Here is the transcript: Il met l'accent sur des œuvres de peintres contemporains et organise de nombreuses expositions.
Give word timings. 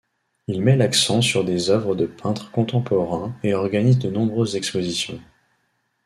Il 0.47 0.63
met 0.63 0.75
l'accent 0.77 1.21
sur 1.21 1.43
des 1.45 1.69
œuvres 1.69 1.93
de 1.93 2.07
peintres 2.07 2.49
contemporains 2.49 3.35
et 3.43 3.53
organise 3.53 3.99
de 3.99 4.09
nombreuses 4.09 4.55
expositions. 4.55 5.19